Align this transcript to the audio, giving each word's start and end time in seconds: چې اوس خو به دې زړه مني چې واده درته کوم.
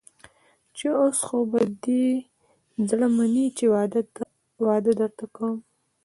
چې 0.75 0.85
اوس 1.01 1.17
خو 1.25 1.37
به 1.51 1.61
دې 1.83 2.05
زړه 2.89 3.07
مني 3.15 3.45
چې 3.57 3.65
واده 4.67 4.91
درته 5.01 5.25
کوم. 5.35 5.57